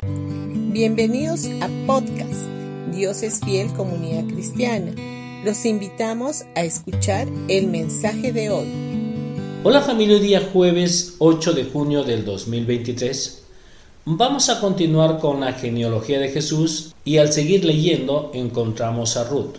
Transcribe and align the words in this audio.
Bienvenidos 0.00 1.46
a 1.60 1.68
podcast 1.88 2.46
Dios 2.94 3.24
es 3.24 3.40
fiel 3.40 3.72
comunidad 3.72 4.32
cristiana. 4.32 4.94
Los 5.44 5.64
invitamos 5.66 6.44
a 6.54 6.62
escuchar 6.62 7.26
el 7.48 7.66
mensaje 7.66 8.32
de 8.32 8.48
hoy. 8.48 8.68
Hola 9.64 9.80
familia, 9.80 10.20
día 10.20 10.48
jueves 10.52 11.16
8 11.18 11.52
de 11.52 11.64
junio 11.64 12.04
del 12.04 12.24
2023. 12.24 13.42
Vamos 14.04 14.48
a 14.50 14.60
continuar 14.60 15.18
con 15.18 15.40
la 15.40 15.54
genealogía 15.54 16.20
de 16.20 16.28
Jesús 16.28 16.94
y 17.04 17.16
al 17.16 17.32
seguir 17.32 17.64
leyendo 17.64 18.30
encontramos 18.34 19.16
a 19.16 19.24
Ruth. 19.24 19.56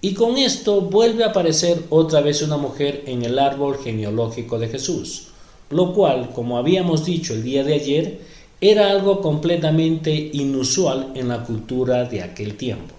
Y 0.00 0.14
con 0.14 0.38
esto 0.38 0.80
vuelve 0.80 1.24
a 1.24 1.28
aparecer 1.28 1.82
otra 1.90 2.22
vez 2.22 2.40
una 2.40 2.56
mujer 2.56 3.02
en 3.04 3.22
el 3.22 3.38
árbol 3.38 3.76
genealógico 3.76 4.58
de 4.58 4.68
Jesús, 4.68 5.28
lo 5.68 5.92
cual, 5.92 6.30
como 6.32 6.56
habíamos 6.56 7.04
dicho 7.04 7.34
el 7.34 7.42
día 7.42 7.64
de 7.64 7.74
ayer, 7.74 8.37
era 8.60 8.90
algo 8.90 9.20
completamente 9.20 10.30
inusual 10.32 11.12
en 11.14 11.28
la 11.28 11.44
cultura 11.44 12.04
de 12.04 12.22
aquel 12.22 12.56
tiempo. 12.56 12.94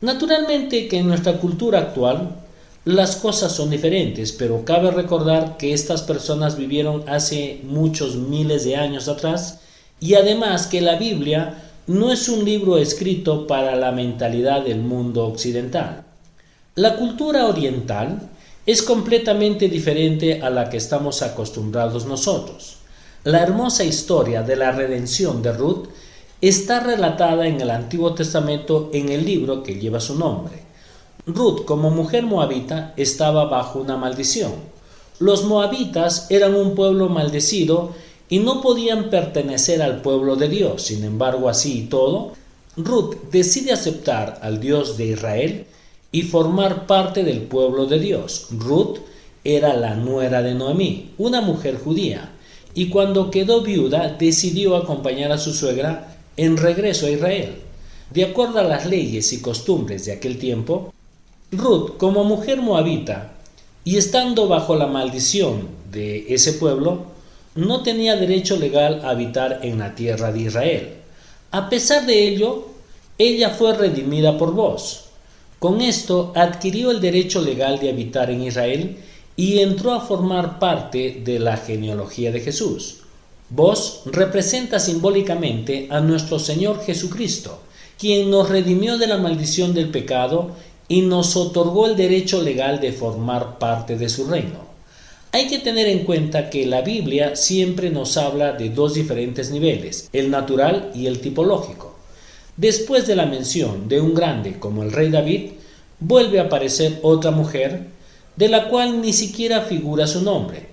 Naturalmente 0.00 0.86
que 0.86 0.98
en 0.98 1.08
nuestra 1.08 1.38
cultura 1.38 1.80
actual 1.80 2.36
las 2.84 3.16
cosas 3.16 3.52
son 3.52 3.70
diferentes, 3.70 4.32
pero 4.32 4.64
cabe 4.64 4.90
recordar 4.90 5.56
que 5.56 5.72
estas 5.72 6.02
personas 6.02 6.56
vivieron 6.56 7.02
hace 7.08 7.60
muchos 7.64 8.16
miles 8.16 8.64
de 8.64 8.76
años 8.76 9.08
atrás 9.08 9.60
y 10.00 10.14
además 10.14 10.68
que 10.68 10.80
la 10.80 10.96
Biblia 10.96 11.64
no 11.88 12.12
es 12.12 12.28
un 12.28 12.44
libro 12.44 12.78
escrito 12.78 13.46
para 13.46 13.74
la 13.74 13.90
mentalidad 13.90 14.62
del 14.62 14.78
mundo 14.78 15.26
occidental. 15.26 16.04
La 16.76 16.96
cultura 16.96 17.46
oriental 17.46 18.20
es 18.64 18.82
completamente 18.82 19.68
diferente 19.68 20.40
a 20.40 20.50
la 20.50 20.70
que 20.70 20.76
estamos 20.76 21.22
acostumbrados 21.22 22.06
nosotros. 22.06 22.76
La 23.24 23.42
hermosa 23.42 23.82
historia 23.82 24.44
de 24.44 24.54
la 24.54 24.70
redención 24.70 25.42
de 25.42 25.52
Ruth 25.52 25.88
está 26.40 26.78
relatada 26.78 27.48
en 27.48 27.60
el 27.60 27.70
Antiguo 27.70 28.14
Testamento 28.14 28.90
en 28.92 29.08
el 29.08 29.24
libro 29.24 29.64
que 29.64 29.74
lleva 29.74 29.98
su 29.98 30.16
nombre. 30.16 30.62
Ruth, 31.26 31.64
como 31.64 31.90
mujer 31.90 32.24
moabita, 32.24 32.94
estaba 32.96 33.46
bajo 33.46 33.80
una 33.80 33.96
maldición. 33.96 34.52
Los 35.18 35.44
moabitas 35.44 36.30
eran 36.30 36.54
un 36.54 36.76
pueblo 36.76 37.08
maldecido 37.08 37.90
y 38.28 38.38
no 38.38 38.60
podían 38.60 39.10
pertenecer 39.10 39.82
al 39.82 40.00
pueblo 40.00 40.36
de 40.36 40.48
Dios. 40.48 40.82
Sin 40.82 41.02
embargo, 41.02 41.48
así 41.48 41.80
y 41.80 41.86
todo, 41.86 42.34
Ruth 42.76 43.16
decide 43.32 43.72
aceptar 43.72 44.38
al 44.42 44.60
Dios 44.60 44.96
de 44.96 45.06
Israel 45.06 45.66
y 46.12 46.22
formar 46.22 46.86
parte 46.86 47.24
del 47.24 47.42
pueblo 47.42 47.86
de 47.86 47.98
Dios. 47.98 48.46
Ruth 48.52 48.98
era 49.42 49.74
la 49.74 49.96
nuera 49.96 50.40
de 50.40 50.54
Noemí, 50.54 51.14
una 51.18 51.40
mujer 51.40 51.80
judía 51.82 52.30
y 52.74 52.88
cuando 52.88 53.30
quedó 53.30 53.62
viuda 53.62 54.16
decidió 54.18 54.76
acompañar 54.76 55.32
a 55.32 55.38
su 55.38 55.52
suegra 55.52 56.16
en 56.36 56.56
regreso 56.56 57.06
a 57.06 57.10
Israel. 57.10 57.56
De 58.10 58.24
acuerdo 58.24 58.60
a 58.60 58.64
las 58.64 58.86
leyes 58.86 59.32
y 59.32 59.40
costumbres 59.40 60.04
de 60.06 60.12
aquel 60.12 60.38
tiempo, 60.38 60.92
Ruth, 61.52 61.96
como 61.98 62.24
mujer 62.24 62.60
moabita, 62.60 63.32
y 63.84 63.96
estando 63.96 64.48
bajo 64.48 64.76
la 64.76 64.86
maldición 64.86 65.68
de 65.90 66.32
ese 66.32 66.54
pueblo, 66.54 67.06
no 67.54 67.82
tenía 67.82 68.16
derecho 68.16 68.56
legal 68.56 69.00
a 69.04 69.10
habitar 69.10 69.60
en 69.62 69.78
la 69.78 69.94
tierra 69.94 70.30
de 70.30 70.40
Israel. 70.40 70.88
A 71.50 71.68
pesar 71.68 72.06
de 72.06 72.28
ello, 72.28 72.68
ella 73.16 73.50
fue 73.50 73.74
redimida 73.74 74.38
por 74.38 74.52
vos. 74.52 75.06
Con 75.58 75.80
esto 75.80 76.32
adquirió 76.36 76.90
el 76.90 77.00
derecho 77.00 77.40
legal 77.40 77.80
de 77.80 77.90
habitar 77.90 78.30
en 78.30 78.42
Israel 78.42 78.98
y 79.38 79.60
entró 79.60 79.92
a 79.92 80.00
formar 80.00 80.58
parte 80.58 81.22
de 81.24 81.38
la 81.38 81.56
genealogía 81.56 82.32
de 82.32 82.40
Jesús. 82.40 82.96
Vos 83.50 84.02
representa 84.06 84.80
simbólicamente 84.80 85.86
a 85.90 86.00
nuestro 86.00 86.40
Señor 86.40 86.82
Jesucristo, 86.82 87.60
quien 87.96 88.32
nos 88.32 88.48
redimió 88.48 88.98
de 88.98 89.06
la 89.06 89.16
maldición 89.16 89.74
del 89.74 89.90
pecado 89.90 90.56
y 90.88 91.02
nos 91.02 91.36
otorgó 91.36 91.86
el 91.86 91.94
derecho 91.94 92.42
legal 92.42 92.80
de 92.80 92.90
formar 92.90 93.60
parte 93.60 93.96
de 93.96 94.08
su 94.08 94.26
reino. 94.26 94.66
Hay 95.30 95.46
que 95.46 95.60
tener 95.60 95.86
en 95.86 96.00
cuenta 96.00 96.50
que 96.50 96.66
la 96.66 96.80
Biblia 96.80 97.36
siempre 97.36 97.90
nos 97.90 98.16
habla 98.16 98.54
de 98.54 98.70
dos 98.70 98.94
diferentes 98.94 99.52
niveles, 99.52 100.08
el 100.12 100.32
natural 100.32 100.90
y 100.96 101.06
el 101.06 101.20
tipológico. 101.20 101.94
Después 102.56 103.06
de 103.06 103.14
la 103.14 103.26
mención 103.26 103.88
de 103.88 104.00
un 104.00 104.14
grande 104.14 104.58
como 104.58 104.82
el 104.82 104.90
rey 104.90 105.10
David, 105.10 105.52
vuelve 106.00 106.40
a 106.40 106.44
aparecer 106.44 106.98
otra 107.02 107.30
mujer 107.30 107.97
de 108.38 108.48
la 108.48 108.68
cual 108.68 109.00
ni 109.00 109.12
siquiera 109.12 109.62
figura 109.62 110.06
su 110.06 110.22
nombre. 110.22 110.68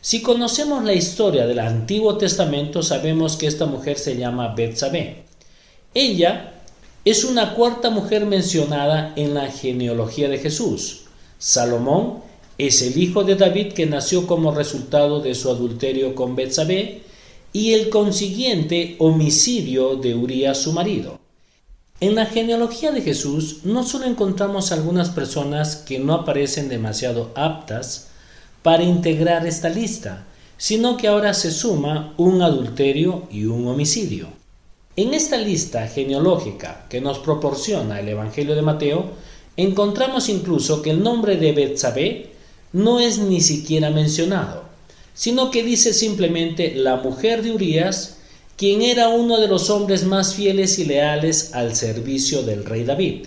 Si 0.00 0.22
conocemos 0.22 0.82
la 0.82 0.94
historia 0.94 1.46
del 1.46 1.58
Antiguo 1.58 2.16
Testamento, 2.16 2.82
sabemos 2.82 3.36
que 3.36 3.46
esta 3.46 3.66
mujer 3.66 3.98
se 3.98 4.16
llama 4.16 4.54
Betsabé. 4.54 5.24
Ella 5.92 6.54
es 7.04 7.24
una 7.24 7.52
cuarta 7.52 7.90
mujer 7.90 8.24
mencionada 8.24 9.12
en 9.16 9.34
la 9.34 9.50
genealogía 9.50 10.30
de 10.30 10.38
Jesús. 10.38 11.02
Salomón 11.38 12.20
es 12.56 12.80
el 12.80 12.96
hijo 12.96 13.22
de 13.22 13.34
David 13.34 13.74
que 13.74 13.84
nació 13.84 14.26
como 14.26 14.54
resultado 14.54 15.20
de 15.20 15.34
su 15.34 15.50
adulterio 15.50 16.14
con 16.14 16.34
Betsabé 16.34 17.02
y 17.52 17.74
el 17.74 17.90
consiguiente 17.90 18.96
homicidio 18.98 19.96
de 19.96 20.14
Urías 20.14 20.56
su 20.56 20.72
marido. 20.72 21.19
En 22.00 22.14
la 22.14 22.24
genealogía 22.24 22.92
de 22.92 23.02
Jesús 23.02 23.58
no 23.64 23.84
solo 23.84 24.06
encontramos 24.06 24.72
algunas 24.72 25.10
personas 25.10 25.76
que 25.76 25.98
no 25.98 26.14
aparecen 26.14 26.70
demasiado 26.70 27.30
aptas 27.34 28.08
para 28.62 28.82
integrar 28.82 29.46
esta 29.46 29.68
lista, 29.68 30.24
sino 30.56 30.96
que 30.96 31.08
ahora 31.08 31.34
se 31.34 31.50
suma 31.50 32.14
un 32.16 32.40
adulterio 32.40 33.28
y 33.30 33.44
un 33.44 33.66
homicidio. 33.68 34.28
En 34.96 35.12
esta 35.12 35.36
lista 35.36 35.86
genealógica 35.88 36.86
que 36.88 37.02
nos 37.02 37.18
proporciona 37.18 38.00
el 38.00 38.08
Evangelio 38.08 38.54
de 38.54 38.62
Mateo, 38.62 39.10
encontramos 39.58 40.30
incluso 40.30 40.80
que 40.80 40.92
el 40.92 41.02
nombre 41.02 41.36
de 41.36 41.52
Betsabé 41.52 42.32
no 42.72 42.98
es 42.98 43.18
ni 43.18 43.42
siquiera 43.42 43.90
mencionado, 43.90 44.64
sino 45.12 45.50
que 45.50 45.62
dice 45.62 45.92
simplemente 45.92 46.74
la 46.74 46.96
mujer 46.96 47.42
de 47.42 47.52
Urías 47.52 48.19
quien 48.60 48.82
era 48.82 49.08
uno 49.08 49.40
de 49.40 49.48
los 49.48 49.70
hombres 49.70 50.04
más 50.04 50.34
fieles 50.34 50.78
y 50.78 50.84
leales 50.84 51.54
al 51.54 51.74
servicio 51.74 52.42
del 52.42 52.66
rey 52.66 52.84
David. 52.84 53.24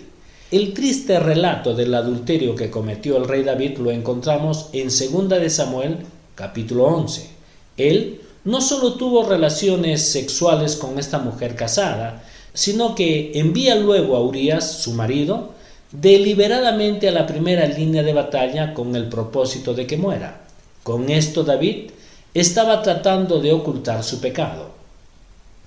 El 0.52 0.72
triste 0.72 1.18
relato 1.18 1.74
del 1.74 1.92
adulterio 1.94 2.54
que 2.54 2.70
cometió 2.70 3.16
el 3.16 3.26
rey 3.26 3.42
David 3.42 3.78
lo 3.78 3.90
encontramos 3.90 4.68
en 4.72 4.90
2 4.90 5.28
de 5.30 5.50
Samuel 5.50 5.98
capítulo 6.36 6.84
11. 6.84 7.28
Él 7.76 8.20
no 8.44 8.60
solo 8.60 8.94
tuvo 8.94 9.28
relaciones 9.28 10.02
sexuales 10.02 10.76
con 10.76 11.00
esta 11.00 11.18
mujer 11.18 11.56
casada, 11.56 12.22
sino 12.52 12.94
que 12.94 13.32
envía 13.34 13.74
luego 13.74 14.14
a 14.14 14.20
Urias, 14.20 14.82
su 14.82 14.92
marido, 14.92 15.50
deliberadamente 15.90 17.08
a 17.08 17.10
la 17.10 17.26
primera 17.26 17.66
línea 17.66 18.04
de 18.04 18.12
batalla 18.12 18.72
con 18.72 18.94
el 18.94 19.08
propósito 19.08 19.74
de 19.74 19.88
que 19.88 19.96
muera. 19.96 20.42
Con 20.84 21.10
esto 21.10 21.42
David 21.42 21.90
estaba 22.34 22.82
tratando 22.82 23.40
de 23.40 23.52
ocultar 23.52 24.04
su 24.04 24.20
pecado. 24.20 24.83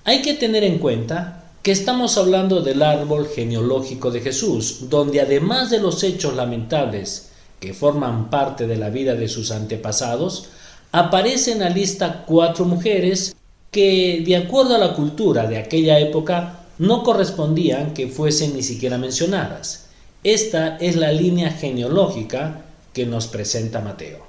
Hay 0.08 0.22
que 0.22 0.32
tener 0.32 0.64
en 0.64 0.78
cuenta 0.78 1.44
que 1.62 1.70
estamos 1.70 2.16
hablando 2.16 2.62
del 2.62 2.80
árbol 2.80 3.28
genealógico 3.28 4.10
de 4.10 4.22
Jesús, 4.22 4.88
donde 4.88 5.20
además 5.20 5.68
de 5.68 5.80
los 5.80 6.02
hechos 6.02 6.34
lamentables 6.34 7.28
que 7.60 7.74
forman 7.74 8.30
parte 8.30 8.66
de 8.66 8.78
la 8.78 8.88
vida 8.88 9.14
de 9.14 9.28
sus 9.28 9.50
antepasados, 9.50 10.48
aparecen 10.92 11.58
en 11.58 11.64
la 11.64 11.68
lista 11.68 12.24
cuatro 12.26 12.64
mujeres 12.64 13.36
que, 13.70 14.22
de 14.24 14.34
acuerdo 14.34 14.76
a 14.76 14.78
la 14.78 14.94
cultura 14.94 15.46
de 15.46 15.58
aquella 15.58 15.98
época, 15.98 16.60
no 16.78 17.02
correspondían 17.02 17.92
que 17.92 18.08
fuesen 18.08 18.56
ni 18.56 18.62
siquiera 18.62 18.96
mencionadas. 18.96 19.88
Esta 20.24 20.78
es 20.78 20.96
la 20.96 21.12
línea 21.12 21.50
genealógica 21.50 22.62
que 22.94 23.04
nos 23.04 23.26
presenta 23.26 23.82
Mateo. 23.82 24.26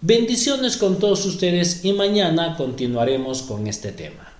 Bendiciones 0.00 0.78
con 0.78 0.98
todos 0.98 1.26
ustedes 1.26 1.84
y 1.84 1.92
mañana 1.92 2.56
continuaremos 2.56 3.42
con 3.42 3.66
este 3.66 3.92
tema. 3.92 4.37